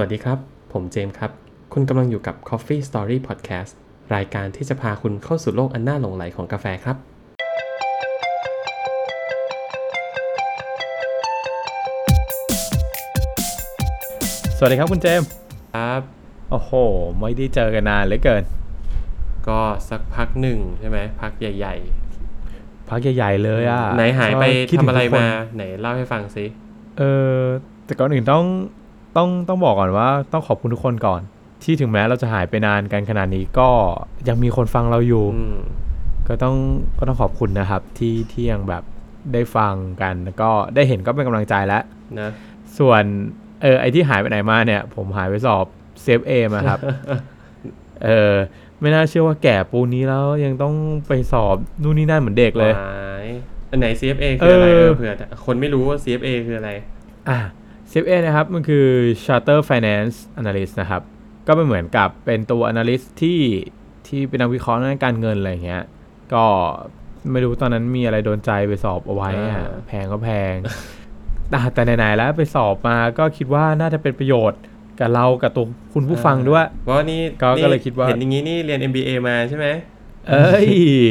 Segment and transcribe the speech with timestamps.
[0.00, 0.38] วัสดีครับ
[0.72, 1.30] ผมเจมส์ครับ
[1.72, 3.72] คุณกำลังอยู่กับ Coffee Story Podcast
[4.14, 6.96] รายการที่จะพาคุณเข้าสู่โลกอันน่าหลงไหลของกาแฟครับ
[14.58, 15.28] สวัสดีครับคุณเจมส์
[15.76, 16.02] ครับ
[16.50, 16.72] โอ้โห
[17.20, 18.42] ไม่ได้เจอกันนานเหลือเกิน
[19.48, 21.74] ก็สักพักหนึ่งใช่ไหมพักใหญ่
[22.90, 26.44] พักใหญ่ๆเลยอะๆ ไหนหายไปก็คิดทำถึงอะไรทุกคนมา ไหนเล่าให้ฟังสิ
[26.98, 27.02] เอ
[27.38, 27.40] อ
[27.84, 28.46] แต่ก่อนอื่นต้อง
[29.18, 31.20] ต้องต้องบอกก่อนว่าต้องขอบคุณทุกคนก่อน
[31.62, 33.68] ที่ถึงแม้เราจะหายไปนานกันขนาดนี้ก็
[34.28, 35.58] ยังมีคนฟังเราอยู่อืม
[36.28, 36.56] ก็ต้อง
[36.98, 38.82] ก็ต้องขอบคุณนะครับ ที่ที่ยังแบบ
[39.32, 41.82] ได้ฟังกันแล้วก็ได้เห็นก็เป็นกำลังใจแล้ว
[42.18, 42.30] นะ
[42.78, 43.02] ส่วน
[43.62, 45.64] เออไอที่หายไปไหนมาเนี่ย ผมหายไปสอบ
[46.02, 46.80] เซฟเอมาครับ
[48.04, 48.34] เออ
[48.80, 50.74] ไม่น่าเชื่อว่าแก่ปูนนี้แล้วยังต้อง
[51.08, 53.26] ไปสอบนู่นนี่นั่นเหมือนเด็กเลยหาย
[53.70, 55.12] อันไหน CFA คืออะไรเออเออเผื่อ
[55.44, 56.70] คนไม่รู้ว่า CFA คืออะไร
[57.28, 57.38] อะ
[57.90, 58.86] CFA นะครับ มันคือ
[59.24, 61.02] Charter Finance Analyst นะครับ
[61.46, 63.40] ก็เป็นเหมือนกับเป็นตัว analyst ที่
[64.06, 65.84] ที่เป็นนักวิเคราะห์ด้านการเงินอะไรอย่างเงี้ย
[66.34, 66.44] ก็
[67.32, 70.54] ไม่รู้ตอนนั้นมีอะไรโดนใจไปสอบเอาไว้อะอ่าแพงก็แพง
[71.50, 74.60] แต่แต่ไหนๆแล้วไปสอบมาก็คิดว่าน่าจะเป็นประโยชน์
[75.00, 79.66] กับเรากับตัวคุณผู้ฟังด้วย เพราะว่านี่ก็นี่ก็เลยคิดว่าเห็นอย่างนี้นี่เรียน MBA มาใช่ไหม
[80.28, 80.68] เอ้ย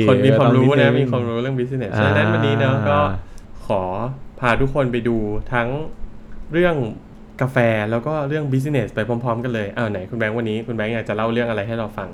[0.07, 2.99] คนมีความรู้เอนะอมีความรู้เรื่อง business อ่าฉะนั้นวันนี้เนาะก็
[3.67, 3.81] ขอ
[4.39, 5.17] พาทุกคนไปดู
[5.53, 5.67] ทั้ง
[6.53, 6.75] เรื่อง
[7.41, 7.57] กาแฟ
[7.91, 12.09] แล้วก็เรื่อง business ไปพร้อม ๆ กันเลยอ้าวไหนคุณแบงค์วันนี้คุณแบงค์อยากจะเล่าเรื่องอะไรให้เราฟัง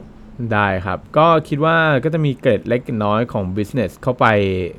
[0.54, 4.26] ได้ครับ ก็คิดว่าก็จะมีเกร็ดเล็กน้อยของ business เข้าไป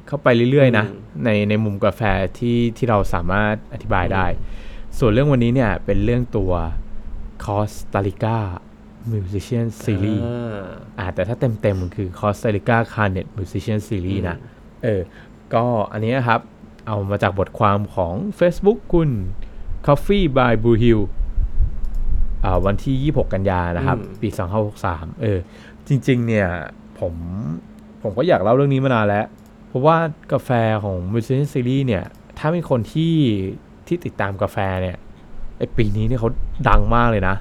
[0.08, 2.02] เข้าไปเรื่อยๆ นะอืมในในมุมกาแฟ
[2.38, 4.26] ที่ที่เราสามารถอธิบายได้
[4.98, 6.52] ส่วนเรื่องวันนี้เนี่ย เป็นเรื่องตัว
[7.44, 8.38] Costa Rica
[9.12, 10.64] Musician Series อ่า
[10.98, 15.00] อ่าแต่ถ้าเต็มๆมันคือ Costa Rica Carnet Musician Series นะอืมเออ
[15.54, 16.40] ก็อันนี้นะครับ
[16.86, 19.10] เอามาจากบทความของ Facebook คุณ
[19.86, 21.00] Coffee by Blue Hill
[22.44, 24.28] อ่าวันที่ 26 กันยานะครับอืมปี
[24.74, 25.38] 2563 เออ
[25.88, 26.48] จริง ๆ เนี่ย
[27.00, 27.14] ผม
[28.02, 29.26] ผมก็อยากเล่าเรื่องนี้มานานแล้ว
[29.68, 29.96] เพราะว่า
[30.32, 30.50] กาแฟ
[30.84, 32.04] ของ Musician Series เนี่ย
[32.38, 33.14] ถ้าเป็นคนที่
[33.86, 34.96] ที่ติดตามกาแฟเนี่ย
[35.58, 36.30] ไอปีนี้เนี่ยเขา
[36.68, 37.36] ดังมากเลยนะ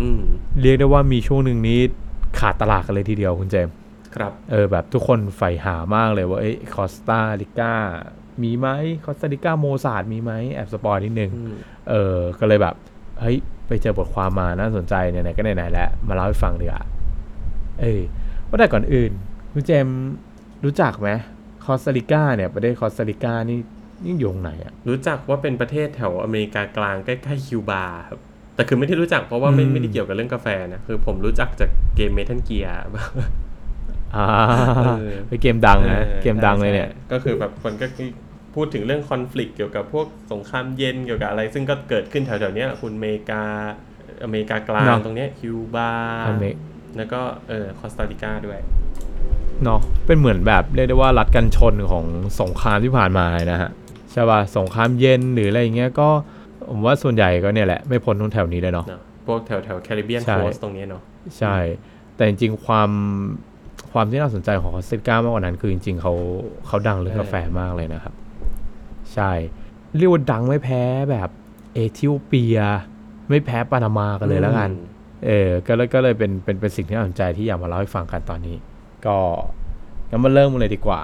[0.00, 0.20] อืม
[0.60, 1.80] เรียกได้ว่ามีช่วงหนึ่งนี้
[2.38, 3.74] ขาดตลาดกันเลยทีเดียวคุณเจมส์
[4.16, 7.74] ครับ เออแบบทุกคนใฝ่หามากเลยว่าเอ้คอสตาริก้า
[8.42, 8.68] มีไหม
[9.04, 11.54] คอสตาริก้าโมซาร์ทมีไหมแอบ spoil นิดนึงอืม
[11.88, 12.74] เออก็เลยแบบ
[13.20, 13.36] เฮ้ย
[13.68, 16.82] ไปเจอบทความมาน่าสนใจไหนๆก็ไหนๆแล้วมาเล่าให้ฟังดีกว่า
[17.80, 17.98] เอ้ย
[18.48, 19.12] ว่าแต่ก่อนอื่น
[19.52, 19.98] คุณเจมส์
[20.64, 21.10] รู้จักไหม
[21.64, 23.58] คอสตาริก้าเนี่ยประเทศคอสตาริก้านี่
[24.04, 28.18] นี่อยู่ตรงไหนอะรู้จักว่าเป็นประเทศแถวอเมริกากลางใกล้ๆคิวบาครับ
[28.54, 32.76] แต่คือไม่ได้รู้จักเพราะว่าไม่อืมไม่ได้เกี่ยวกับเรื่องกาแฟนะคือผมรู้จักจากเกม Metal Gear
[34.16, 34.26] อ่า
[34.84, 37.86] เออเป็นเกมดังนะเกมดังเลยเนี่ย ก็คือแบบคนก็
[38.56, 43.42] พูดถึงเรื่องคอน FLICT เกี่ยวกับพวกสงครามเย็นเกี่ยวกับอะไร ซึ่งก็เกิดขึ้นแถวๆเนี้ยคุณอเมริกา
[44.24, 45.90] อเมริกากลางเนอะตรงเนี้ยคิวบา
[46.28, 46.56] อเมริก
[46.96, 48.58] แล้วก็เออคอสตาริกาด้วย
[49.64, 52.04] เนาะเป็นเหมือนแบบเรียกได้ว่ารัฐกันชนของ
[52.40, 53.70] สงครามที่ผ่านมานะฮะ
[54.12, 56.08] ใช่ป่ะสงครามเย็นหรืออะไรอย่างเงี้ยก็
[56.70, 61.02] ผมว่าส่วนใหญ่ก็เนี่ยแหละ ไม่พ้นตรงแถวนี้เลยเนาะเนอะพวกแถวแถวแคริบเบียนใช่ coast ตรงเนี้ยเนาะ
[61.38, 61.56] ใช่
[62.16, 62.90] แต่จริงๆความ
[63.92, 66.12] ความที่น่าสนใจของคอสตาริก้ามากกว่านั้น คือจริงๆเขา
[66.66, 68.14] เขาดังเรื่องกาแฟมากเลยนะครับ
[69.16, 69.32] ใช่
[69.96, 71.28] เรียกว่าดังไม่แพ้แบบ
[71.74, 72.58] เอธิโอเปีย
[73.28, 74.70] ไม่แพ้ปานามากันเลยแล้วกัน
[75.26, 78.56] เออ ก็เลยก็เลยเป็นเป็นเป็นสิ่งที่น่าสนใจที่อยากมาเล่าให้ฟังกันตอนนี้
[79.06, 79.18] ก็
[80.10, 81.00] งั้นมาเริ่มกันเลยดีกว่า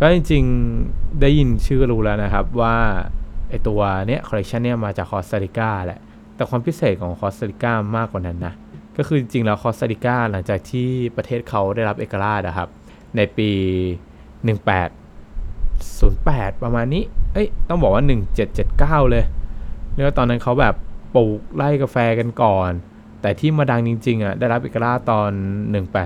[0.00, 2.76] ก็จริงๆ ได้ยินชื่อก็รู้แล้วนะครับว่า
[3.48, 6.00] ไอตัวเนี้ยคอลเลคชันเนี้ยมาจากคอสตาริกาแหละ
[6.36, 8.54] แต่ความพิเศษของคอสตาริกามากกว่านั้นนะ
[8.96, 12.68] ก็คือจริงๆ แล้วคอสตาริกาหลังจากที่ประเทศเขาได้รับเอกราชนะครับ
[13.16, 13.50] ในปี
[15.90, 18.02] 1808 ประมาณนี้ เอ้ย ต้องบอกว่า
[18.56, 19.24] 1779 เลย
[19.92, 20.74] เรียกว่าตอนนั้นเขาแบบ
[21.14, 22.70] ปลูกไร่กาแฟกันก่อน
[23.22, 25.30] แต่ที่มาดังจริงๆอะได้รับเอกราชตอน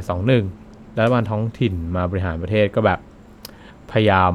[0.06, 2.98] 1821แล้วรัฐบาลท้องถิ่นมาบริหารประเทศก็แบบ
[3.90, 4.32] พยายาม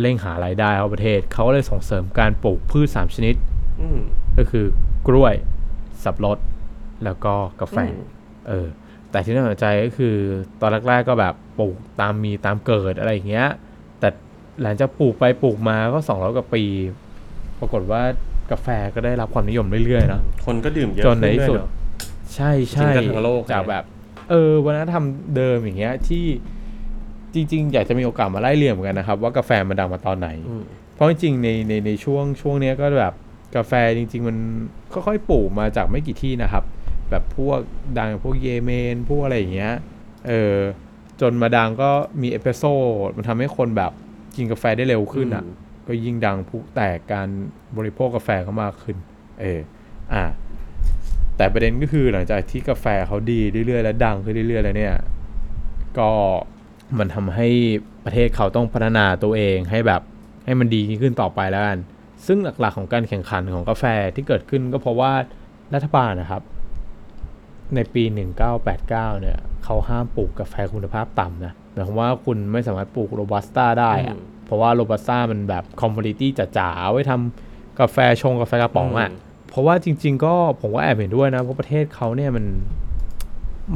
[0.00, 3.34] เร่งหารายได้เข้าประเทศ เขาก็เลยส่งเสริมการปลูกพืช 3 ชนิด
[3.80, 4.00] อืม
[4.36, 4.64] ก็คือ
[5.08, 5.34] กล้วย
[6.02, 6.38] สับปะรด
[7.04, 7.98] แล้วก็กาแฟอืม
[8.48, 8.66] เออ
[9.10, 10.16] แต่ที่น่าสนใจก็คือ
[10.60, 13.65] ตอนแรกๆก็แบบปลูกตามมีตามเกิดอะไรอย่างเงี้ยแต่
[14.62, 16.64] หลังจากปลูกไปปลูกมาก็สองร้อยกว่าปี
[17.60, 18.02] ปรากฏว่า
[18.50, 21.70] กาแฟก็ได้รับความนิยมเรื่อยๆเนอะคนก็ดื่มเยอะจนในที่ขึ้สุดวยเอะ
[22.34, 23.84] ใช่ใช่จริงๆก็ทั้งโลกจากแบบ
[24.30, 25.04] เออวัฒนธรรม
[25.36, 26.24] เดิมอย่างเงี้ยที่
[27.34, 30.62] จริง ๆ อยากจะมีโอกาสมาไล่เรียงเหมือนกันนะครับ ว่ากาแฟมันดังมาตอนไหนอืม
[30.94, 33.14] เพราะจริงๆในในในช่วงช่วงเนี้ยก็แบบ
[33.56, 34.36] กาแฟจริง ๆ มัน
[34.92, 36.64] ค่อยๆปลูกมาจากไม่กี่ที่นะครับ
[37.10, 37.58] แบบพวก
[37.98, 39.74] ดังพวกเยเมนพวกอะไรอย่างเงี้ย
[40.28, 40.56] เออ
[41.20, 41.90] จนมาดังก็
[42.22, 42.74] มีเอสเปรสโซ่
[43.16, 43.92] มันทำให้คนแบบ
[44.36, 45.44] กินกาแฟได้เร็วขึ้นอะ
[45.86, 47.28] ก็ยิ่งดังผู้แตกการ
[47.76, 48.96] บริโภคกาแฟก็มากขึ้น
[49.40, 49.60] เออ
[50.14, 50.24] อะ
[51.36, 54.96] แต่ประเด็นก็คือหลังจากที่กาแฟเขาดีเรื่อยๆ และดังขึ้นเรื่อยๆ แล้วเนี่ย
[55.98, 56.10] ก็
[56.98, 57.48] มันทำให้
[58.04, 60.02] ประเทศเขาต้องพัฒนาตัวเองให้แบบ
[60.44, 61.78] ให้มันดีขึ้นต่อไปแล้วกัน
[62.26, 63.84] ซึ่งหลักๆของการแข่งขันของกาแฟ
[64.14, 65.12] ที่เกิดขึ้นก็เพราะว่า
[65.74, 66.42] รัฐบาลนะครับ
[67.74, 68.02] ในปี
[68.62, 79.10] 1989 เนี่ย เขาห้ามปลูกกาแฟคุณภาพต่ำนะหมายความว่าคุณไม่สามารถปลูกโรบัสต้าได้อะอืมเพราะว่าโรบัสต้ามันแบบ commodity จ๋าๆเอาไว้ทำกาแฟชงกาแฟกระป๋องอะ่ะ
[79.48, 82.44] เพราะว่าจริง ๆ ก็ผมก็แอบเห็นด้วยนะเพราะประเทศเขาเนี่ยมัน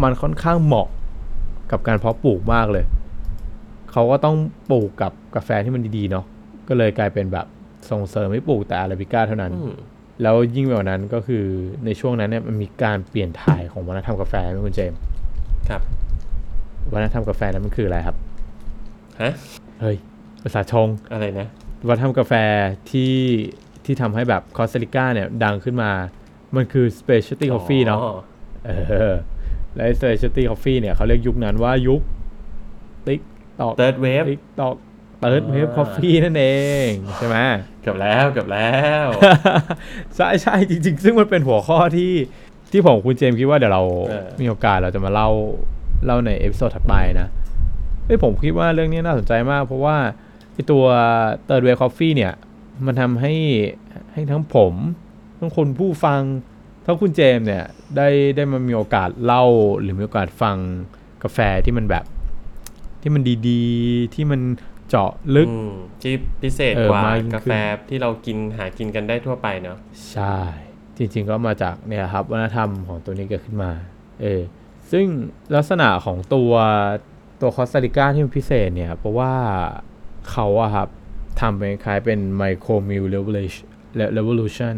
[0.03, 0.89] มันค่อนข้างเหมาะ
[1.71, 2.85] กับการเพาะปลูกมากเลย
[3.93, 4.37] เขาก็ต้อง
[4.71, 6.25] ปลูกกับกาแฟที่มันดีๆเนาะ
[6.69, 7.47] ก็เลยกลายเป็นแบบ
[7.91, 9.75] ส่งเสริมให้ปลูกแต่อาราบิก้าเท่านั้นอืม
[10.23, 11.45] แล้วยิ่งไปกว่านั้นก็คือ
[11.85, 15.01] ในช่วงนั้นเนี่ยมันมีการเปลี่ยนถ่ายของวัฒนธรรมกาแฟไหมคุณเจมส์
[15.71, 15.83] ครับ
[16.93, 18.17] วัฒนธรรมกาแฟนั้นมันคืออะไรครับ
[19.23, 19.33] ฮะ
[19.81, 19.97] เฮ้ย
[20.43, 21.49] ภาษาชงอะไรนะ
[21.89, 22.33] วัฒนธรรมกาแฟ
[22.91, 23.17] ที่
[23.85, 25.91] ที่ทำให้แบบคอสตาริกาเนี่ยดังขึ้นมา
[26.57, 28.15] มันคือ specialty coffee เนาะอ๋อ
[28.67, 28.71] เอ
[29.13, 29.15] อ
[29.77, 32.01] และ specialty coffee เนี่ยเขาเรียกยุคนั้นว่ายุค
[33.07, 33.21] ติ๊ก
[33.61, 34.77] ตอก third wave ติ๊กตอก
[35.21, 36.45] third wave อ่า coffee นั่นเอ
[36.87, 37.37] ง ใช่ไหม
[37.83, 38.73] เกือบแล้วเกือบแล้
[39.05, 39.07] ว
[40.17, 42.13] ใช่ใช่จริง ๆ ซึ่งมันเป็นหัวข้อที่
[42.73, 45.29] ที่ผมกับคุณเจมส์คิดว่าเดี๋ยวเราเออ มีโอกาสเราจะมาเล่า
[46.07, 47.29] เล่าใน episode ถัดไปนะ
[48.05, 49.97] เฮ้ยผมคิดว่าเรื่องนี้น่าสนใจมาก เพราะว่า
[50.53, 50.85] ไอตัว
[51.49, 52.33] Third Wave Coffee เนี่ย
[52.87, 53.35] มันทำให้
[54.13, 54.75] ให้ทั้งผม
[55.39, 56.23] ทั้งคนผู้ฟัง
[56.85, 57.65] ทั้งคุณเจมส์เนี่ย
[57.97, 59.45] ได้ได้มามีโอกาสเล่า
[59.81, 60.57] หรือมีโอกาสฟัง
[61.23, 62.05] กาแฟที่มันแบบ
[63.03, 64.41] ที่มันดีๆ ที่มัน
[64.89, 67.53] เจาะลึก อืมที่พิเศษเออกว่ามายิ่งขึ้น กาแฟ
[67.89, 69.79] ที่เรากินหากินกันได้ทั่วไปเนาะ
[70.13, 70.39] ใช่
[70.97, 73.71] จริง ๆ ก็มาจากเนี่ยครับวัฒนธรรมของตัวนี้เกิดขึ้นมา
[74.21, 74.41] เออ
[74.93, 75.07] ซึ่ง
[75.55, 76.53] ลักษณะของตัว
[77.41, 79.33] ตัวคอสตาริกาที่มันพิเศษเนี่ย เพราะว่า
[80.31, 80.89] เขาอะครับ
[81.41, 83.33] ทำเป็นคล้ายเป็น micro mill revo
[84.13, 84.77] เลเวลูชัน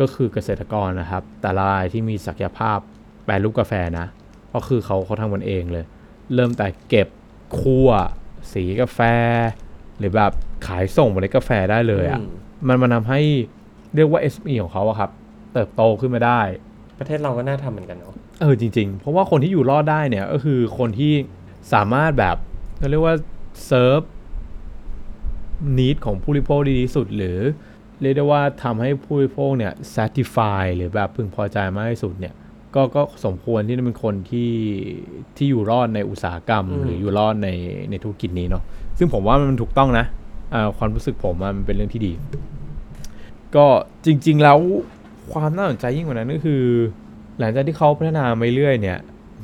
[0.00, 2.78] ก็คือเกษตรกรนะครับ แต่ละรายที่มีศักยภาพ
[3.24, 4.06] แปรรูปกาแฟนะ
[4.52, 5.84] ก็คือเขาเขาทำกันเองเลย
[6.34, 7.08] เริ่มแต่เก็บ
[7.58, 7.88] คั่ว
[8.52, 9.00] สีกาแฟ
[9.98, 10.32] หรือแบบ
[10.66, 12.30] ขายส่งเมล็ดกาแฟได้เลยอะอืม
[12.66, 13.20] มันมันทำให้
[13.94, 15.10] เรียกว่า SME ของเขาอะครับ
[15.52, 16.40] เติบโตขึ้นมาได้
[16.98, 21.12] ประเทศเราก็น่าทำเหมือนกันเนาะเออจริง ๆ เพราะว่าคนที่อยู่รอดได้เนี่ยก็คือคนที่
[21.72, 22.36] สามารถแบบ
[22.78, 23.14] เขาเรียกว่า
[23.66, 24.00] เซิร์ฟ
[25.78, 27.38] นิดของผู้บริโภคดีที่สุด หรือ
[28.00, 32.34] เรียกได้ว่าทำให้ผู้บริโภคเนี่ย satisfy หรือแบบพึงพอใจมากที่สุดเนี่ย
[32.74, 34.52] ก็ก็สมควรที่จะเป็นคนที่
[35.36, 37.48] ที่อยู่รอดในอุตสาหกรรม หรืออยู่รอดใน
[37.90, 38.62] ในธุรกิจนี้เนาะ
[38.98, 40.06] ซึ่งผมว่ามันถูกต้องนะ
[40.54, 42.12] อ่าความรู้สึกผมอะมันเป็นเรื่องที่ดี
[43.56, 43.66] ก็
[44.04, 44.58] จริง ๆ แล้ว
[45.32, 46.64] ความน่าสนใจยิ่งกว่านั้นก็คือ
[47.38, 48.98] หลังจากที่เขาพัฒนามาเรื่อยเนี่ย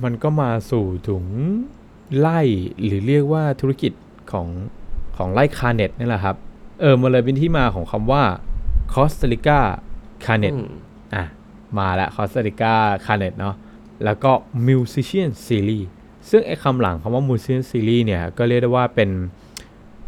[0.04, 1.24] มันก็มาสู่ถึง
[2.18, 2.40] ไร่
[2.84, 3.92] หรือเรียกว่าธุรกิจ
[4.32, 4.48] ของ
[5.16, 6.36] ของไร่ Canet นี่แหละครับ
[6.80, 8.22] เออมันเลยเป็นที่มาของคำว่า
[8.92, 9.60] คอสตาริกา
[10.24, 10.54] Canet
[11.14, 11.24] อะ
[11.78, 12.74] มาแล้วคอสตาริกา
[13.06, 13.54] Canet เนาะ
[14.04, 14.32] แล้วก็
[14.66, 15.86] Musician Series
[16.30, 19.10] ซึ่งไอ้คำหลังคำว่า Musician Series เนี่ย ก็เรียกได้ว่าเป็น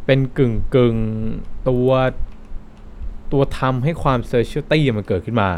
[0.07, 0.97] เป็นกึ่งกึ่ง
[1.69, 1.91] ตัว
[3.33, 5.51] ตัวทำให้ความ specialty มันเกิดขึ้นมา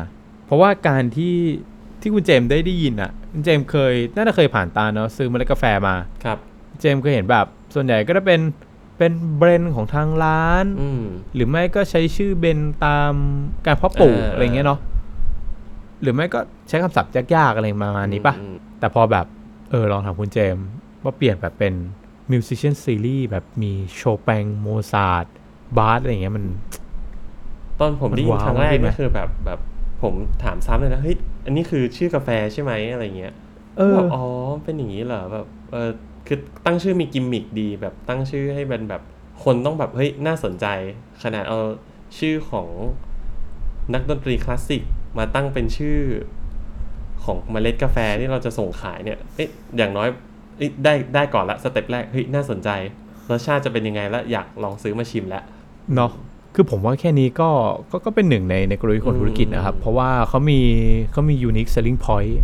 [0.47, 1.37] เพราะว่าการที่
[2.00, 5.94] ที่คุณเจมส์ได้ได้ยินอะคุณเจมส์เคยน่าจะเคยผ่านตาเนาะซื้อเมล็ดกาแฟมา
[6.25, 6.38] ครับ
[6.81, 8.41] เจมส์เคยเห็นแบบ ส่วนใหญ่ก็จะเป็น
[8.99, 11.03] เป็น blend ของทางร้านอืม
[11.35, 13.12] หรือไม่ก็ใช้ชื่อ blend ตาม
[13.67, 14.81] การเพาะปลูกเออออะไรเงี้ยเนาะ
[16.03, 19.27] หรือไม่ก็ใช้คำศัพท์ยากๆอะไรประมาณนี้ปะอืมแต่พอแบบ
[19.70, 20.67] เออ ลองถามคุณเจมส์
[21.03, 21.75] ว่าเปลี่ยนแบบเป็น
[22.32, 25.25] Musician Series แบบมีโชแปงโมซาร์ท
[25.77, 26.44] บาคอะไรเงี้ยมัน
[27.81, 29.61] ตอนผมมันได้ยินว้าวครั้งแรกขึ้นไหมก็คือแบบแบบ
[30.03, 33.32] ผมถามซ้ำเลยนะเฮ้ยอันนี้คือชื่อกาแฟใช่ไหมอะไรเงี้ย
[33.79, 34.25] เออแบบอ๋อ
[34.65, 35.91] เป็นอย่างนี้เหรอแบบเออ
[36.27, 39.03] คือตั้งชื่อมีกิมมิคดี แบบตั้งชื่อให้เป็นแบบ
[39.44, 40.67] คนต้องแบบเฮ้ยน่าสนใจ
[41.23, 41.58] ขนาดเอา
[42.19, 42.69] ชื่อของ
[43.94, 44.82] นักดนตรีคลาสสิก
[45.19, 45.99] มาตั้งเป็นชื่อ
[47.25, 50.08] ของเมล็ดกาแฟที่เราจะส่งขายเนี่ยเอ๊ะอย่างน้อย
[50.56, 52.70] เอ้ยได้ได้ก่อนละ step แรกเฮ้ยน่าสนใจ
[53.31, 55.43] รสชาติจะเป็นยังไงแล้วอยากลองซื้อมาชิมแล้ว
[55.94, 56.11] เนาะ
[56.60, 57.50] คือผมว่าแค่นี้ก็
[57.91, 60.60] ก็ก็เป็นหนึ่งในในกลยุทธ์ของธุรกิจนะครับ เพราะว่าเขามี
[61.12, 62.36] เขามี unique selling point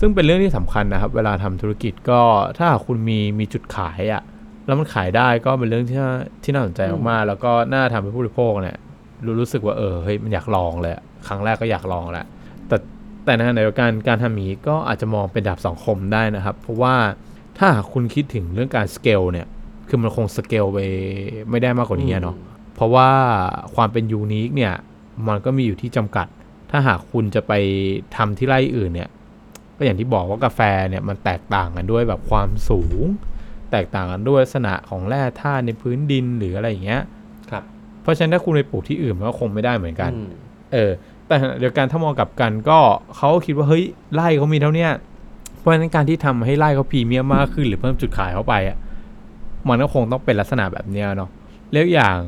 [0.00, 2.20] ซึ่งเป็นเรื่องที่สำคัญนะครับ เวลาทำธุรกิจก็
[2.56, 4.22] ถ้าหากคุณมีมีจุดขายอะ
[4.66, 6.12] แล้วมันขายได้ก็เป็นเรื่องที่น่า
[6.44, 8.76] ที่น่าสนใจมากๆแล้วก็น่าทำให้ผู้บริโภคเนี่ย
[9.24, 12.26] รู้รู้สึกว่าเออเฮ้ยมันอยากลองเลยอะครั้งแรกก็อยากลองแหละ
[12.68, 12.76] แต่
[13.24, 16.94] แต่ในขณะเดียวกันการทำอย่างนี้ก็อาจจะมองเป็นดาบสองคมได้นะครับ เพราะว่า
[17.58, 19.46] ถ้าหากคุณคิดถึงเรื่องการสเกลเนี่ย
[19.88, 20.78] คือมันคงสเกลไป
[21.50, 22.36] ไม่ได้มากกว่านี้อะเนาะ
[22.76, 23.10] เพราะว่า
[23.74, 24.74] ความเป็น unique เนี่ย
[25.28, 26.26] มันก็มีอยู่ที่จำกัด
[26.70, 27.52] ถ้าหากคุณจะไป
[28.16, 29.10] ทำที่ไร่อื่นเนี่ย
[29.76, 33.04] ก็อย่างที่บอกว่ากาแฟเนี่ยมันแตกต่างกันด้วยแบบความสูง
[33.72, 37.02] แตกต่างกันด้วยลักษณะของแร่ธาตุในพื้นดินหรืออะไรอย่างเงี้ย
[37.50, 37.64] ครับ
[38.02, 40.28] เพราะฉะนั้นถ้าคุณไปปลูกที่อื่นมันก็คงไม่ได้เหมือนกันอืม
[40.72, 40.90] เออ
[41.26, 42.78] แต่เดียวกันถ้ามองกลับกันก็
[43.16, 44.90] เขาก็คิดว่าเฮ้ยไร่เขามีเท่าเนี้ย
[45.58, 48.76] เพราะฉะนั้นการที่ทำให้ไร่เขาพรีเมียมมากขึ้นหรือเพิ่มจุดขายเข้าไปอะ
[49.68, 51.30] มันก็คงต้องเป็นลักษณะแบบเนี้ยเนาะ
[51.72, 52.18] แล้วอย่าง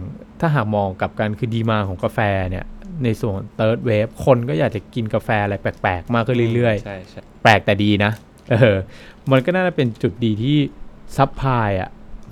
[0.41, 2.19] ถ้าหากมองกลับกันคือ demand ของกาแฟ
[2.51, 2.65] เนี่ย
[3.05, 8.13] ในส่วน third wave คนก็อยากจะกินกาแฟอะไรแปลกๆ มากขึ้นเรื่อยๆใช่ใช่แปลกแต่ดีนะ
[8.51, 8.77] เออ
[9.31, 10.57] มันก็น่าจะเป็นจุดดีที่
[11.17, 11.91] supply อะ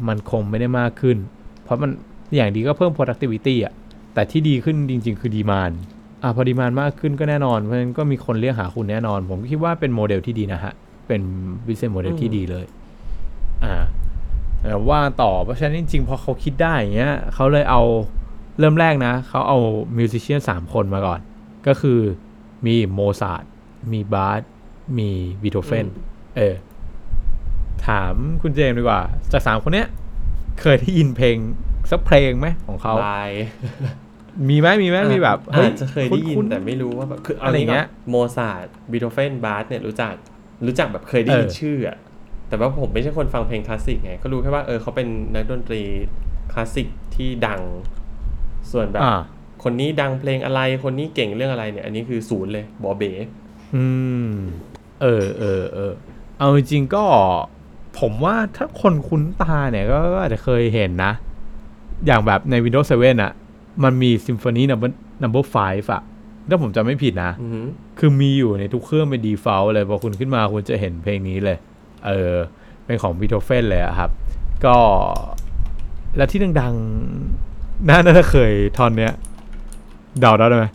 [0.08, 1.16] มันคงไม่ได้มากขึ้น
[1.64, 1.90] เพราะมัน
[2.36, 3.72] อย่างดีก็เพิ่ม productivity อะ
[4.14, 5.70] แต่ที่ดีขึ้นจริง ๆ คือ demand
[6.22, 10.72] อะพอ demand มากขึ้นก็แน่นอนเพราะฉะนั้นก็มีคนเรียกหาคุณแน่นอน ผมคิดว่าเป็นโมเดลที่ดีนะฮะ
[11.06, 11.20] เป็น
[11.66, 12.66] business model ที่ดีเลย
[13.64, 14.05] อ่าแต่
[14.88, 17.82] ว่าต่อเพราะฉะนั้นจริงๆ พอเขาคิดได้อย่างเงี้ยเขาเลยเอา
[18.58, 19.58] เริ่มแรกนะ เขาเอา
[19.96, 21.20] musician สามคนมาก่อน
[21.66, 22.00] ก็คือ
[22.66, 23.44] มีโมซาร์ท
[23.92, 24.48] มีบาค
[24.98, 25.10] มี
[25.42, 25.86] บีโธเฟน
[26.36, 26.54] เออ
[27.86, 29.88] ถามคุณเจมส์ดีกว่า จากสามคนเนี้ย
[30.60, 31.36] เคยได้ยินเพลง
[31.90, 33.30] สักเพลงไหมของเขาลาย
[34.48, 40.14] มีไหมมีไหมมีแบบเฮ้ยอาจจะเคยได้ยินคุ้นๆแต่ไม่รู้ว่าแบบคืออะไรเงี้ยโมซาร์ทบีโธเฟนบาคเนี่ยรู้จัก
[40.66, 41.96] รู้จักแบบเคยได้ยินเออชื่ออะ
[42.48, 45.82] แต่ว่าผมไม่ใช่คนฟังเพลงคลาสสิกไง ก็รู้แค่ว่าเออเขาเป็นนักดนตรี
[46.52, 47.60] คลาสสิกที่ดัง
[48.72, 49.14] ส่วนแบบอ่า
[49.64, 53.12] คนนี้ดังเพลงอะไร คนนี้เก่งเรื่องอะไรเนี่ย อันนี้คือศูนย์เลยบอเบ๋
[53.74, 53.84] อื
[54.26, 54.30] ม
[55.02, 55.92] เออเออเออ
[56.38, 57.04] เอาจริงๆก็
[58.00, 61.12] ผมว่าถ้าคนคุ้นตาเนี่ยก็ก็อาจจะเคยเห็นนะ
[62.06, 63.32] อย่างแบบใน Windows 7อะ
[63.84, 64.90] มันมี Symphony Number
[65.22, 66.02] Number 5อะ
[66.48, 67.66] ถ้าผมจำไม่ผิดนะอือหือ
[67.98, 71.58] คือมีอยู่ในทุกเครื่องเป็น default เลย พอคุณขึ้นมาคุณจะเห็นเพลงนี้เลย
[72.06, 72.32] เออ
[72.86, 74.10] เป็นของบีโธเฟนเลยอะครับ
[74.64, 74.76] ก็
[76.16, 79.12] แล้วที่ดังๆน่าน่าจะเคยทอนเนี้ย
[80.20, 80.66] เดาได้ไหม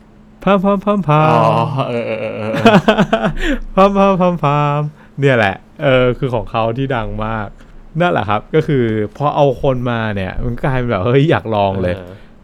[0.43, 2.53] พัมพัมพัมพัอ๋อมเออเออเออเออ
[3.75, 4.79] พัมพัมพัมพัม
[5.19, 7.47] เนี่ยแหละ เออ คือของเขาที่ดังมาก
[8.01, 8.83] นั่นแหละครับ ก็คือ
[9.17, 11.95] พอเอาคนมาเนี่ย มันกลายเป็นแบบ เฮ้ย อยากลองเลย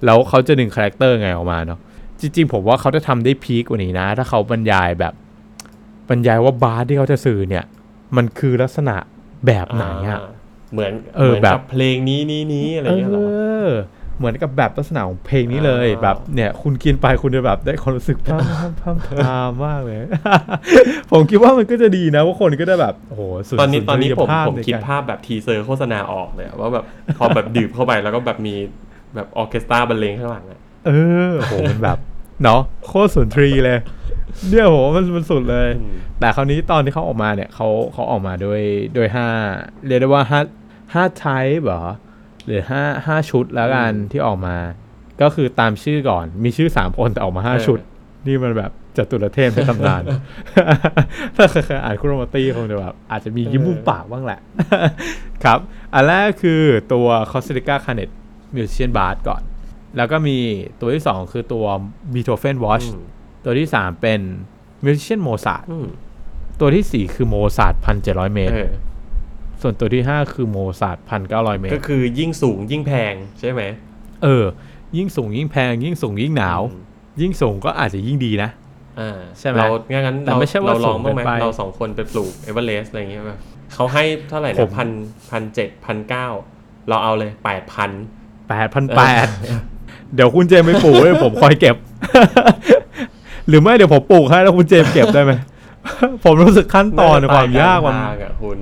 [0.05, 1.79] แล้วเขาจะดึง character ไงออกมาเนาะ
[2.19, 5.13] จริงๆ ผมว่าเขาจะทำได้ peak กว่านี้นะ ถ้าเขาบรรยายแบบ
[6.09, 7.65] บรรยายว่าบาคที่เขาจะสื่อเนี่ย
[8.15, 8.95] มันคือลักษณะ
[9.47, 10.37] แบบไหนอะา
[10.73, 13.23] เหมือนเออเหมือนแบบกับเพลงนี้นี้นี้อะไรเอเงี้ยเหรอ
[13.67, 13.69] อ
[14.17, 19.97] เหมือนกับแบบลักษณะของเพลงนี้เลยอ่าแบบเนี่ย คุณกินไปคุณจะแบบได้ความรู้สึกพัมพัมพัมพามมากเลย
[21.11, 26.85] ผมคิดว่ามันก็จะดีนะว่าคนก็ได้แบบโอ้โหสุดตอนนี้สุดตอนนี้ผมจริยภาพผมในคิดการภาพแบบ teaser โฆษณาออกเลยอะว่าแบบ
[27.17, 28.55] พอแบบดื่มเข้าไปแล้วก็แบบมี
[29.15, 30.91] แบบออร์เคสตราบรรเลงข้างหลังอะเอ
[31.29, 31.97] อโหมันแบบ
[32.43, 33.77] เนาะโคตรสุนทรีเลย
[34.49, 38.61] เนี่ยโหมันมันสุดเลยอืมแต่คราวนี้ตอนที่เขาออกมาเนี่ยเขาเขาออกมาโดย
[38.95, 39.27] โดยห้า
[39.85, 40.39] เรียกได้ว่าห้า
[40.93, 41.83] ห้า type เหรอ
[42.45, 44.57] หรือห้าห้าชุดแล้วกันที่ออกมา
[45.21, 47.79] ก็คือตามชื่อก่อน มีชื่อสามคนแต่ออกมาห้าชุด
[48.27, 50.01] นี่มันแบบจตุรเทพในตำนาน
[51.35, 54.39] ถ้าเคยอ่านคุโรมาตี้คงจะแบบอาจจะมียิ้มมุมปากบ้างแหละ
[55.43, 55.59] ครับ
[55.93, 56.61] อันแรกคือ
[56.93, 59.41] ตัวคอสตาริกา Canet Musician บาคก่อน
[59.97, 60.37] แล้วก็มี
[60.79, 61.65] ตัวที่2คือตัว
[62.13, 63.03] บีโ o เฟนวอชอืม
[63.43, 64.19] ตัวที่3เป็น
[64.83, 65.87] Musician โมซาร์ทอืม
[66.59, 68.69] ตัวที่4คือโมซาร์ทพันเจ็ดร้อยเมตรเออ
[69.61, 73.61] ส่วนตัวที่5คือโมซาร์ทพันเก้าร้อยเมตรก็รคือยิ่งสูงยิ่งแพงใช่ไหม
[74.23, 74.45] เออ
[74.97, 76.83] ยิ่งสูงยิ่งแพง ยิ่งสูงยิ่งหนาวอืม
[77.21, 78.49] ยิ่งสูงก็อาจจะยิ่งดีนะ
[78.99, 83.39] อ่าใช่ไหมเรางั้นแต่เราไม่ใช่ว่าเราลองบ้างไหมสูงเกินไปเราสองคนไปปลูกเอเวอเรสต์อะไรเงี้ยแบบ
[83.73, 84.89] เขาให้เท่าไหร่ผนะมพัน
[85.31, 86.27] พันเจ็ดพันเก้า
[86.89, 87.91] เราเอาเลยแปดพัน
[88.49, 89.25] แปดพันแปด
[90.15, 91.75] เดี๋ยวคุณเจมส์ไปปลูกเลยผมคอยเก็บ
[93.47, 95.33] หรือไม่เดี๋ยวผมปลูกให้แล้วคุณเจมส์เก็บได้ไหม
[96.23, 98.57] ผมรู้สึกขั้นตอนความยากมันทางอะคุณ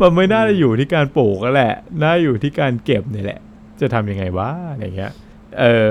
[0.00, 3.40] มันไม่น่าจะอยู่ที่การปลูกแล้วแหละ น่าอยู่ที่การเก็บนี่แหละ
[3.80, 5.12] จะทำยังไงวะอะไรเงี้ย
[5.60, 5.86] เออ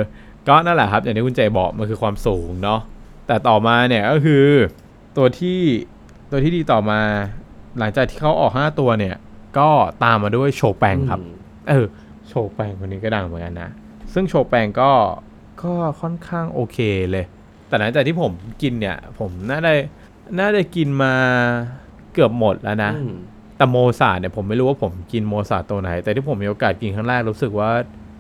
[0.48, 2.80] ก็นั่นแหละครับ อย่างที่คุณเจบอกมันคือความสูงเนาะ
[3.28, 4.46] แต่ต่อมาเนี่ยก็คือ
[5.18, 5.60] ตัวที่
[6.32, 7.00] ตัวที่ดีต่อมา
[7.80, 9.16] หลังจากที่เขาออก 5 ตัวเนี่ย
[9.58, 9.70] ก็
[10.04, 11.22] ตามมาด้วยโชแปงครับ
[11.70, 11.86] เออ
[12.28, 13.70] โชแปงคนนี้ก็ดังเหมือนกันนะ
[14.14, 14.92] ซึ่งโชแปงก็
[15.64, 16.78] ก็ค่อนข้างโอเค
[17.12, 17.26] เลย
[17.68, 19.74] แต่หลังจากที่ผมกินเนี่ย ผมน่าได้
[20.38, 21.14] น่าได้กินมา
[22.14, 23.16] เกือบหมดแล้วนะอืม
[23.58, 27.70] แต่โมซาร์ทเนี่ยผมไม่รู้ว่าผมกินโมซาร์ทตัวไหน แต่ที่ผมมีโอกาสกินครั้งแรกรู้สึกว่า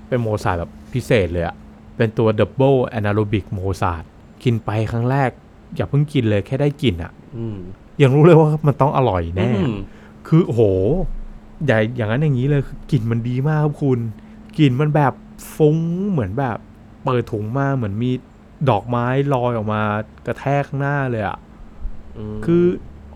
[0.08, 1.56] เป็นโมซาร์ทแบบพิเศษเลยอะ
[1.98, 4.04] เป็นตัว double anaerobic โมซาร์ท
[4.44, 5.30] กินไปครั้งแรก
[5.76, 7.58] อย่าเพิ่งกินเลยแค่ได้กลิ่นอะอืม
[8.04, 9.76] ยังรู้เลยว่ามันต้องอร่อยแน่อืม
[10.28, 10.62] คือโอ้โห
[11.66, 14.00] ใหญ่อย่างนั้นอย่างนี้เลยคือกลิ่นมันดีมากครับคุณ
[14.58, 15.14] กลิ่นมันแบบ
[15.56, 15.78] ฟุ้ง
[16.12, 16.58] เหมือนแบบ
[17.04, 18.12] เปิดถุงมาเหมือนมี
[18.70, 19.82] ดอกไม้ลอยออกมา
[20.26, 21.38] กระแทกข้างหน้าเลยอะ
[22.36, 22.66] มคือ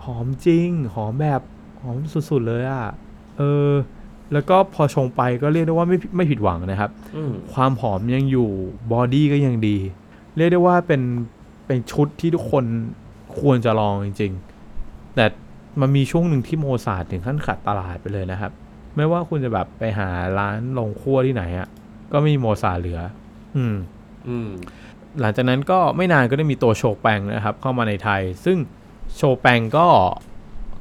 [0.03, 1.41] หอมจริง หอมแบบ
[1.81, 1.95] หอม
[2.29, 2.85] สุดๆเลยอะ่ะ
[3.37, 3.71] เออ
[4.33, 8.49] แล้วก็พอชงไปก็เรียกได้ว่าไม่ไม่ผิดหวังนะครับอืมความหอมยังอยู่
[8.91, 9.77] body ก็ยังดี
[10.37, 11.01] เรียกได้ว่าเป็น
[11.67, 12.65] เป็นชุดที่ทุกคน
[13.39, 14.33] ควรจะลองจริง
[14.73, 15.25] ๆ แต่
[15.81, 18.51] มันมีช่วงหนึ่งที่โมซาร์ทถึงขั้นขาดตลาดไปเลยนะครับ
[18.95, 21.67] ไม่ว่าคุณจะแบบไปหาร้านโรงคั่วที่ไหนอะ่ะ
[22.11, 22.99] ก็ไม่มีโมซาร์ทเหลือ
[23.57, 23.75] อืม
[24.27, 24.49] อืม
[25.19, 28.57] หลังจากนั้นก็ไม่นานก็ได้มีตัวโชแปงนะครับ เข้ามาในไทย ซึ่ง
[29.15, 29.87] โชแปงก็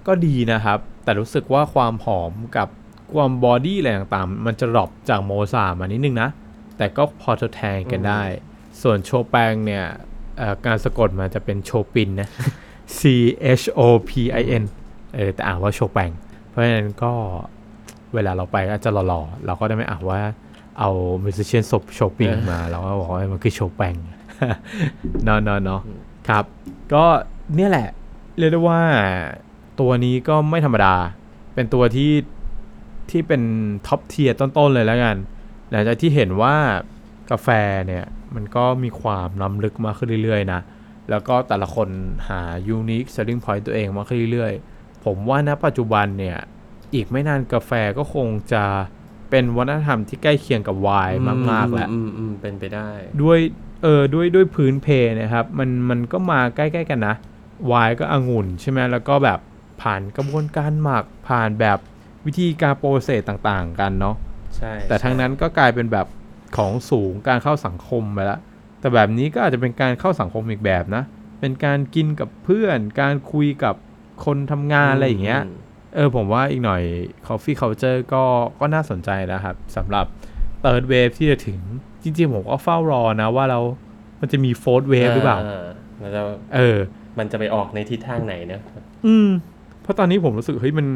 [0.06, 2.68] ก็ดีนะครับ แต่รู้สึกว่าความหอมกับ
[3.14, 6.28] ความ body อะไรต่างๆ มันจะ drop จากโมซาร์ทมานิดนึงนะ
[6.76, 8.22] แต่ก็พอทดแทนกันได้
[8.82, 9.84] ส่วนโชแปงเนี่ย
[10.38, 12.28] เอ่อการสะกดมันจะเป็นโชปินนะ
[12.98, 13.00] C
[13.60, 14.64] H O P I N
[15.14, 16.10] เออแต่อ่านว่าโชแปง
[16.48, 17.12] เพราะฉะนั้นก็
[18.14, 20.20] เวลาเราไปก็จะหล่อๆ เราก็ได้ไม่อ่านว่า
[20.78, 20.90] เอา
[21.24, 23.94] มิวสิชเชียนศพโชปิงมาเราก็บอกว่ามันคือโชแปง
[25.24, 25.80] เนาะเนาะเนาะ
[26.28, 26.44] ครับ
[26.92, 27.04] ก็
[27.54, 27.88] เนี่ยแหละ
[28.38, 28.80] เรียกได้ว่า
[29.80, 30.94] ตัวนี้ก็ไม่ธรรมดา
[31.54, 32.12] เป็นตัวที่
[33.10, 33.42] ที่เป็น
[33.86, 35.16] top tier ต้น ๆ เลยแล้วกัน
[35.70, 36.56] หลังจากที่เห็นว่า
[37.30, 37.48] กาแฟ
[37.86, 38.04] เนี่ย
[38.34, 40.60] มันก็มีความล้ำลึกมากขึ้นเรื่อย ๆ นะ
[41.10, 41.88] แล้วก็แต่ละคน
[42.28, 42.40] หา
[42.76, 46.38] unique selling point ตัวเองมากขึ้นเรื่อย ๆ ผมว่าณปัจจุบันเนี่ย
[46.94, 48.64] อีกไม่นานกาแฟก็คงจะ
[49.30, 52.88] เป็นวัฒนธรรมที่ใกล้เคียงกับไวน์มากๆแล้วอืมอืมเป็นไปได้
[53.22, 53.38] ด้วย
[53.82, 54.86] เออด้วยด้วยพื้นเพ
[55.20, 57.14] นะครับ มันมันก็มาใกล้ๆกันนะ
[57.66, 59.38] ไวน์ก็องุ่นใช่ไหมแล้วก็แบบ
[59.82, 61.78] ผ่านกระบวนการหมักผ่านแบบ
[62.26, 64.16] วิธีการโปรเซสต่างๆ กันเนาะ
[64.56, 66.06] ใช่แต่ทั้งนั้นก็กลายเป็นแบบ
[66.56, 68.40] ของสูงการเข้าสังคมไปแล้ว
[68.80, 71.02] แต่แบบนี้ก็อาจจะเป็นการเข้าสังคมอีกแบบนะ
[71.40, 73.74] เป็นการกินกับเพื่อน การคุยกับ
[74.24, 75.65] คนทำงานอะไรอย่างเงี้ยม
[75.96, 76.82] เออผมว่าอีกหน่อย
[77.26, 78.22] Coffee Culture ก็
[78.60, 80.06] ก็น่าสนใจนะครับสำหรับ
[80.62, 81.58] Third Wave ที่จะถึง
[82.02, 83.60] จริงๆ ผมก็เฝ้ารอนะว่าเรา
[84.20, 85.38] มันจะมี Fourth Wave หรือเปล่า
[86.02, 86.20] มันจะ
[86.54, 86.78] เออ
[87.18, 88.60] มันจะไปออกในทิศทางไหนเนอะ
[89.06, 89.28] อืม
[89.82, 90.86] เพราะตอนนี้ผมรู้สึกเฮ้ยมัน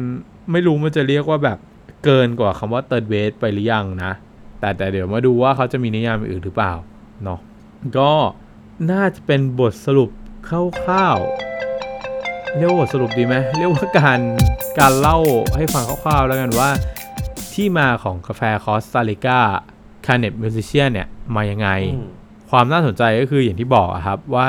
[0.51, 1.57] ไม่รู้มันจะเรียกว่าแบบ
[2.05, 4.11] เกินกว่าคำว่า Third Wave ไปหรือยังนะ
[4.59, 6.73] แต่แต่เดี๋ยวมาดูว่าเขาจะมีนิยามอื่นหรือเปล่า
[7.23, 7.39] เนาะ
[7.97, 8.11] ก็
[8.91, 10.09] น่าจะเป็นบทสรุป
[10.47, 10.49] ค
[10.89, 11.70] ร่าวๆ
[12.57, 14.19] เรียกว่าบทสรุปดีไหมเรียกว่าการ
[14.79, 15.17] การเล่า
[15.55, 16.69] ให้ฟังคร่าวๆแล้วกันว่า
[17.53, 19.39] ที่มาของกาแฟคอสตาริกา
[20.05, 22.07] คาเน t มิวสิเชียนเนี่ยมายังไงอืม
[22.49, 24.47] ความน่าสนใจก็คืออย่างที่บอกอะครับว่า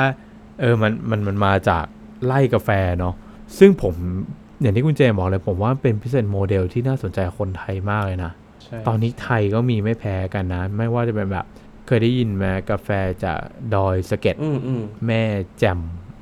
[0.59, 1.85] เออมันมันมันมาจาก
[2.25, 2.69] ไล่กาแฟ
[2.99, 3.13] เนาะ
[3.59, 3.93] ซึ่งผม
[4.61, 8.31] อย่างที่คุณเจมบอกเลยผมว่าเป็นพิเศษโมเดลที่น่าสนใจคนไทยมากเลยนะ
[8.63, 11.45] ใช่ตอนนี้ไทยก็มีไม่แพ้กันนะ ไม่ว่าจะเป็นแบบ
[11.87, 12.89] เคยได้ยินไหมกาแฟ
[13.23, 13.39] จาก
[13.75, 15.21] ดอยสะเก็ดอืมอืมแม่
[15.59, 15.79] แจ่ม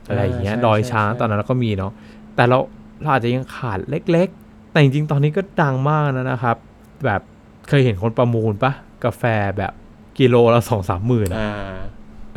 [0.08, 1.92] อะไรอย่างเงี้ยใช่ดอยใช่ช้างใช่ตอนนั้นเราก็มีเนาะ
[2.36, 2.58] แต่เรา
[3.02, 6.58] เราอาจจะยังขาดเล็ก ๆ แต่จริงๆตอนนี้ก็ดังมากแล้วนะครับ
[7.06, 7.22] แบบ
[7.68, 8.72] เคยเห็นคนประมูลปะ
[9.04, 9.24] กาแฟ
[9.58, 9.74] แบบ
[10.20, 11.52] กิโลละสองสามหมื่นอะอ่า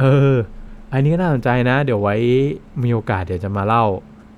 [0.01, 0.35] เออ
[0.93, 2.17] อันนี้ก็น่าสนใจนะ เดี๋ยวไว้
[2.83, 3.85] มีโอกาสเดี๋ยวจะมาเล่า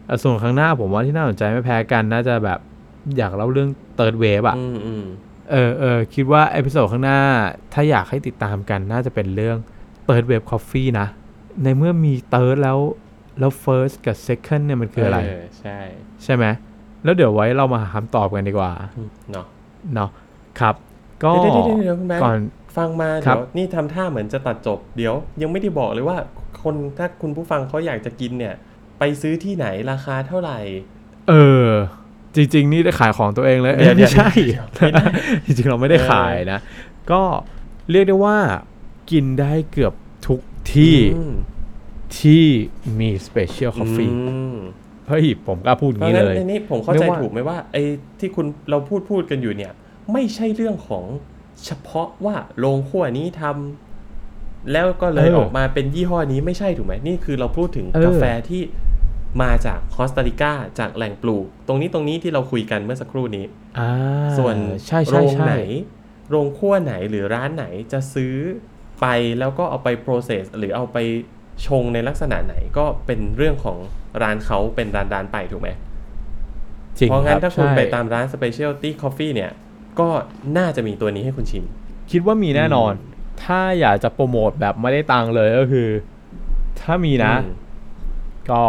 [0.08, 2.58] อะส่วนครั้งหน้าผมว่าที่น่าสนใจไม่แพ้กันน่าจะแบบ
[3.16, 5.04] อยากเล่าเรื่อง third wave อะอืมอืม
[5.50, 7.20] เออเออคิดว่า episode ข้างหน้า
[7.72, 9.56] ถ้าอยากให้ติดตามกันน่าจะเป็นเรื่อง
[10.04, 11.06] third wave coffee นะ
[11.62, 12.78] ในเมื่อมี third แล้ว
[13.38, 15.78] แล้ว first กับ second เนี่ยมันคืออะไรเใช่
[16.24, 16.44] ใช่ไหม
[17.04, 19.46] แล้วเดี๋ยวไว้เรามาหาคำตอบกันดีกว่าอืมเนาะ
[19.94, 20.10] เนาะ
[20.60, 20.74] ครับ
[21.24, 22.38] ก็เดี๋ยวเดี๋ยวเดี๋ยวเดี๋ยวคุณแบงค์ก่อน
[22.76, 26.16] ฟังมาครัเดี๋บยวนี่ทำท่าเหมือนจะตัดจบ เดี๋ยวยังไม่ได้บอกเลยว่า
[26.62, 28.54] คนถ้าคุณผู้ฟังเขาอยากจะกินเนี่ย
[28.98, 30.58] ไปซื้อที่ไหนราคาเท่าไหร่
[31.28, 31.34] เอ
[31.66, 31.68] อ
[32.34, 35.04] จริง ๆ นี่ได้ขายของตัวเองเลยเดี๋ยวเอ้ยไม่ใช่เดี๋ยวไม่ได้
[35.44, 36.58] จริง ๆ เราไม่ได้เออขายนะ
[37.10, 37.22] ก็
[37.90, 38.36] เรียกได้ว่า
[39.10, 39.94] กินได้เกือบ
[40.26, 40.40] ทุก
[40.74, 41.34] ที่อืม
[42.20, 42.44] ที่
[43.00, 44.56] มี special coffee อืม
[45.08, 47.82] เฮ้ย ผมกล้าพูดอเพย่างราะนี้งั้นเลยในนี้ผมเข้าใจไม่ว่าถูกไหมว่าไอ้
[48.18, 49.72] ที่คุณเราพูดพูดกันอยู่เนี่ย
[50.12, 51.04] ไม่ใช่เรื่องของ
[51.64, 58.62] เฉพาะว่าโรงคั่วนี้ทำแล้วก็เลยออกมาเป็นยี่ห้อนี้ไม่ใช่ถูกไหมนี่คือเราพูดถึงกาแฟที่
[59.42, 63.44] มาจากคอสตาริกาจากแหล่งปลูก ตรงนี้ตรงนี้ที่เราคุยกันเมื่อสักครู่นี้
[63.78, 63.90] อ่า
[64.38, 65.56] ส่วนใช่โรใช่งใช่ไหน
[66.30, 68.34] โรงคั่วไหนหรือร้านไหนจะซื้อ
[69.00, 69.06] ไป
[69.38, 70.98] แล้วก็เอาไป process หรือเอาไป
[71.66, 73.78] ชงในลักษณะไหนก็เป็นเรื่องของ
[74.22, 75.70] ร้านเขาเป็นร้านร้านๆไปถูกไหม
[76.98, 79.50] จริงเพราะงั้นรับถ้าคุณใช่ไปตามร้าน specialty coffee เนี่ย
[80.00, 80.08] ก็
[80.58, 81.64] น่าจะมีตัวนี้ให้คุณชิม
[82.10, 82.92] คิดว่ามีแน่นอน
[83.44, 85.88] ถ้าอยากจะโปรโมทแบบไม่ได้ตังค์เลยก็คือ
[86.80, 87.52] ถ้ามีนะอืม
[88.50, 88.62] ก็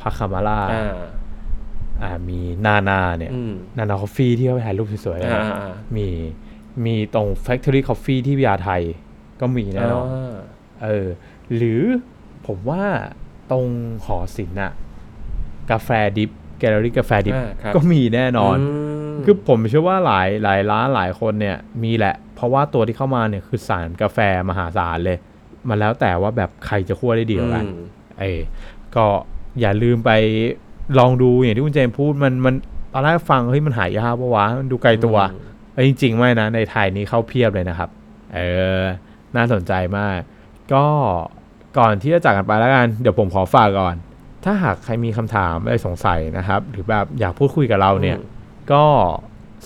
[0.00, 0.98] พาคามาร่าอ่า
[2.02, 6.08] อ่ามีนานาเนี่ยอืมนานา Coffee ที่เขาไปถ่ายรูปสวยๆกันอ่านะอ่ามี
[6.84, 8.82] มีตรง Factory Coffee ที่วิทยาไทย
[9.40, 10.32] ก็มีแน่นอนา
[10.82, 11.06] เออ
[11.56, 11.82] หรือ
[12.46, 12.84] ผมว่า
[13.50, 13.66] ตรง
[14.04, 14.72] หอศิลป์อะ
[15.70, 18.56] กาแฟดริปแกลเลอรี่กาแฟดริปอ่าครับก็มีแน่นอน
[19.16, 25.18] มคือผมเชื่อว่าหลายหลายร้านหลายคนเนี่ยมีแหละ เพราะว่าตัวที่เข้ามาเนี่ยคือสารกาแฟมหาศาลเลย
[25.68, 27.84] มันแล้วแต่ว่าแบบใครจะคั่วได้ดีกว่ากันอืม
[28.20, 28.40] เออ
[28.96, 29.06] ก็
[29.60, 30.10] อย่าลืมไป
[30.98, 32.54] ลองดูอย่างที่คุณเจมส์พูดมันมัน
[32.92, 35.40] ตอนแรกฟังเฮ้ยมันหายากปะวะมันดูไกลตัวอืม
[35.74, 37.90] เอ้ยจริงๆไม่นะในไทยนี้เข้าเพียบเลยนะครับ
[38.34, 38.40] เอ
[38.80, 38.82] อ
[39.36, 40.18] น่าสนใจมาก
[40.72, 40.86] ก็
[41.78, 43.94] ก่อนที่จะจากกันไปแล้วกัน เดี๋ยวผมขอฝากก่อน
[44.44, 48.18] ถ้าหากใครมีคำถามอะไรสงสัยนะครับ หรือแบบอยากพูดคุยกับเราเนี่ย
[48.72, 48.84] ก็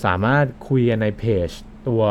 [0.05, 1.49] สามารถคุยกันในเพจ
[1.87, 2.03] ตัว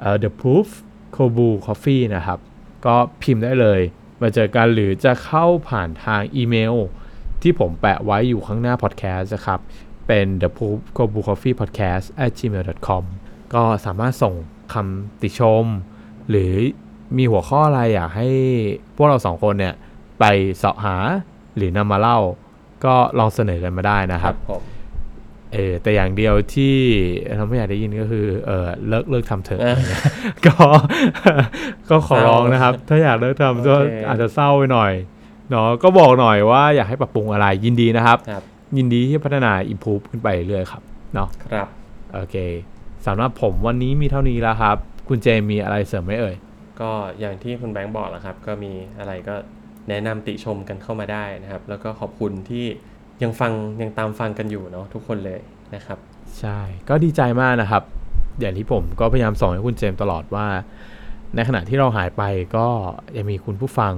[0.00, 0.68] เอ่อ The Proof
[1.16, 2.38] Kobu Coffee นะครับ
[2.86, 3.80] ก็พิมพ์ได้เลย
[4.20, 6.74] มาเจอกันหรือจะเข้าผ่านทางอีเมล
[7.42, 9.60] ที่ผมแปะไว้อยู่ข้างหน้าพอดแคสต์นะครับ
[10.06, 13.04] เป็น the poop go b o coffee podcast at gmail com
[13.54, 14.34] ก็สามารถส่ง
[14.72, 15.64] คำติชม
[16.30, 16.52] หรือ
[17.16, 18.28] มีหัวข้ออะไรอยากให้
[18.96, 19.74] พวกเราสองคนเนี่ย
[20.20, 20.24] ไป
[20.56, 20.96] เสาะหา
[21.56, 22.18] หรือนำมาเล่า
[22.84, 24.62] ก็ลองเสนอกันมาได้นะครับผม
[25.54, 26.74] เออแต่อย่างเดียวที่
[27.36, 30.04] เราไม่อยากได้ยินก็คือเออเลิกเลิกทำเถอะเอออะไรเงี้ย
[30.46, 30.54] ก็
[31.90, 34.92] ก็ขอร้องนะครับ ถ้าอยากเลิกทำก็โอเคอาจจะเศร้าไปหน่อย
[35.50, 38.42] เนาะก็บอกหน่อยว่าอยากให้ปรับปรุงอะไรยินดีนะครับครับ
[38.76, 40.82] ยินดีที่พัฒนา improve ขึ้นไปเรื่อยๆครับ
[41.14, 41.68] เนาะครับ
[42.14, 42.36] โอเค
[43.06, 44.76] สำหรับผมวันนี้มีเท่านี้แล้วครับ
[45.08, 46.34] คุณเจมมีอะไรเสริมไหมเอ่ย
[46.80, 49.34] ก็อย่างที่คุณแบงค์บอกแหละครับ ก็มีอะไรก็
[49.88, 52.64] แนะนำติชมกันเข้ามาได้นะครับ แล้วก็ขอบคุณที่
[53.22, 55.40] ยังฟังยังตามฟังกันอยู่เนาะทุกคนเลย
[55.74, 55.98] นะครับ
[56.38, 56.58] ใช่
[56.88, 57.82] ก็ดีใจมากนะครับ
[58.40, 60.46] อย่างที่ผมก็พยายามส่งให้คุณเจมส์ตลอดว่า
[61.34, 62.22] ในขณะที่เราหายไป
[62.56, 62.66] ก็
[63.16, 63.92] ยังมีคุณผู้ฟัง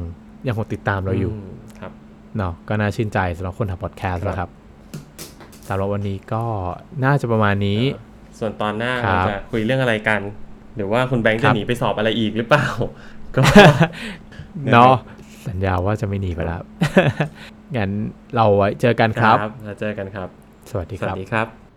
[0.46, 1.34] ยังคงติดตามเราอยู่ม
[1.80, 1.92] ครับ
[2.36, 4.50] เนาะก็น่าชื่นใจสำหรับคนทำพอดแคสต์ครับนะครับ
[5.68, 6.44] สำหรับวันนี้ก็
[7.04, 7.80] น่าจะประมาณนี้
[8.38, 10.20] ส่วนตอนหน้าครัเราบจะคุยเรื่องอะไรกัน
[10.78, 12.66] หรือว่าคุณแบงค์ครัจะบหนีไปสอบอะไรอีกหรือเปล่า
[13.36, 13.40] ก็
[14.72, 14.94] เนาะ
[15.48, 16.62] สัญญาว่าจะไม่หนีไปแล้ว
[17.76, 17.90] งั้น
[18.36, 20.28] เราไว้เจอกันครับแล้วเจอกันครับ
[20.70, 21.67] สวัสดีสควัรัสบดีครับ